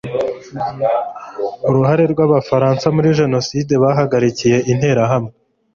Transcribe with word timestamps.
uruhare 1.67 2.03
rw'abafaransa 2.13 2.85
muri 2.95 3.09
jenoside 3.19 3.73
bahagarikiye 3.83 4.57
interahamwe 4.71 5.33